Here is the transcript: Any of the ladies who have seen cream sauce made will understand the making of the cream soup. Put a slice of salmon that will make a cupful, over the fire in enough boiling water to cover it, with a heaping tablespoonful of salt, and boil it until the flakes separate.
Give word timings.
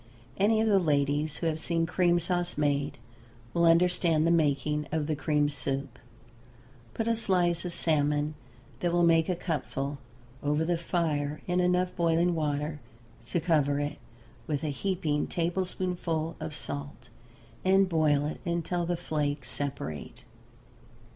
Any 0.39 0.59
of 0.61 0.67
the 0.67 0.79
ladies 0.79 1.37
who 1.37 1.45
have 1.45 1.59
seen 1.59 1.85
cream 1.85 2.17
sauce 2.17 2.57
made 2.57 2.97
will 3.53 3.65
understand 3.65 4.25
the 4.25 4.31
making 4.31 4.87
of 4.91 5.05
the 5.05 5.15
cream 5.15 5.47
soup. 5.47 5.99
Put 6.95 7.07
a 7.07 7.15
slice 7.15 7.65
of 7.65 7.71
salmon 7.73 8.33
that 8.79 8.91
will 8.91 9.03
make 9.03 9.29
a 9.29 9.35
cupful, 9.35 9.99
over 10.41 10.65
the 10.65 10.75
fire 10.79 11.43
in 11.45 11.59
enough 11.59 11.95
boiling 11.95 12.33
water 12.33 12.79
to 13.27 13.39
cover 13.39 13.79
it, 13.79 13.99
with 14.47 14.63
a 14.63 14.71
heaping 14.71 15.27
tablespoonful 15.27 16.35
of 16.39 16.55
salt, 16.55 17.09
and 17.63 17.87
boil 17.87 18.25
it 18.25 18.41
until 18.43 18.87
the 18.87 18.97
flakes 18.97 19.51
separate. 19.51 20.23